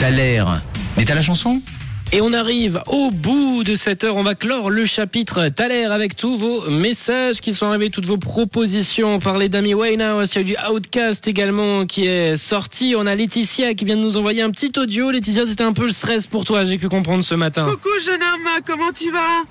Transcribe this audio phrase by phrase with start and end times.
[0.00, 0.62] T'as l'air.
[0.96, 1.60] Mais t'as la chanson?
[2.10, 4.16] Et on arrive au bout de cette heure.
[4.16, 8.16] On va clore le chapitre Thaler avec tous vos messages qui sont arrivés, toutes vos
[8.16, 9.16] propositions.
[9.16, 12.94] On parlait d'Amy Winehouse, il y a du Outcast également qui est sorti.
[12.96, 15.10] On a Laetitia qui vient de nous envoyer un petit audio.
[15.10, 17.68] Laetitia, c'était un peu le stress pour toi, j'ai pu comprendre ce matin.
[17.70, 19.42] Coucou jeune homme, comment tu vas?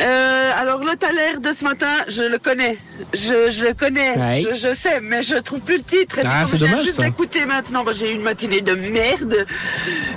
[0.00, 0.33] Euh,
[0.64, 2.78] alors le Thaler de ce matin, je le connais,
[3.12, 4.44] je, je le connais, Ouais.
[4.50, 6.18] je, je sais, mais je trouve plus le titre.
[6.18, 7.02] Et Ah, c'est dommage, juste ça.
[7.02, 9.46] d'écouter maintenant, j'ai eu une matinée de merde.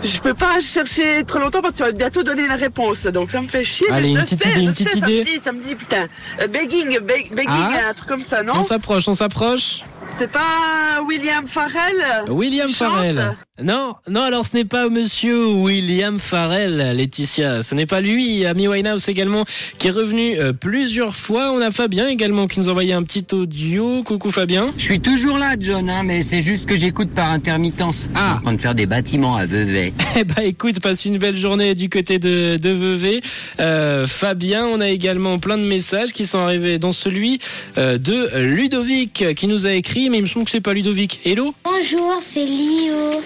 [0.04, 3.29] Je peux pas chercher trop longtemps parce que tu vas bientôt donner la réponse, donc
[3.32, 3.89] ça me fait chier.
[3.91, 5.24] Allez, une petite sais, idée, une sais, petite ça me idée.
[5.25, 6.05] dit, Ça me dit, putain,
[6.41, 7.89] euh, begging, beg- begging, Ah.
[7.89, 8.54] un truc comme ça, non?
[8.57, 9.83] On s'approche, on s'approche.
[10.19, 12.25] C'est pas William Farrell?
[12.29, 13.36] William Farrell.
[13.64, 17.64] Non, non, alors ce n'est pas monsieur William Farrell, Laetitia.
[17.64, 18.46] Ce n'est pas lui.
[18.46, 19.46] Amy Winehouse également,
[19.80, 21.52] qui est revenu euh, plusieurs fois.
[21.52, 24.04] On a Fabien également qui nous a envoyé un petit audio.
[24.04, 24.71] Coucou Fabien.
[24.78, 28.07] Je suis toujours là, John, hein, mais c'est juste que j'écoute par intermittence.
[28.14, 28.20] Ah.
[28.20, 29.92] Je suis en train de faire des bâtiments à Vevey.
[30.19, 33.22] Eh bah écoute, passe une belle journée du côté de, de Vevey.
[33.59, 37.39] Euh, Fabien, on a également plein de messages qui sont arrivés, dont celui
[37.78, 41.19] euh, de Ludovic qui nous a écrit, mais il me semble que c'est pas Ludovic.
[41.23, 41.53] Hello?
[41.63, 43.22] Bonjour, c'est Lio.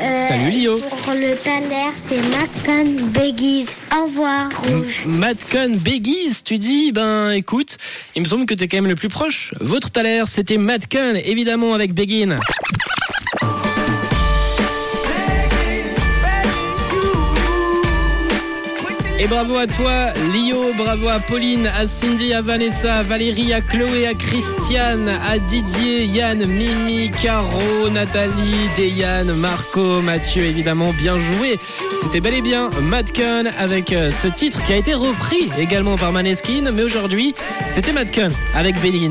[0.00, 0.78] Euh, Salut, Lio.
[0.78, 3.66] Pour le Thaler, c'est Macan Beggies.
[3.94, 5.02] Au revoir, Rouge.
[5.06, 6.92] Madcon Beggies, tu dis?
[6.92, 7.76] Ben écoute,
[8.16, 9.52] il me semble que t'es quand même le plus proche.
[9.60, 12.38] Votre Thaler, c'était Madcon, évidemment avec Begin.
[19.22, 23.60] Et bravo à toi, Lio, bravo à Pauline, à Cindy, à Vanessa, à Valérie, à
[23.60, 31.58] Chloé, à Christiane, à Didier, Yann, Mimi, Caro, Nathalie, Deyane, Marco, Mathieu, évidemment, bien joué.
[32.02, 36.12] C'était bel et bien Madcon avec euh, ce titre qui a été repris également par
[36.12, 37.34] Maneskin, mais aujourd'hui,
[37.72, 39.08] c'était Madcon avec Begin.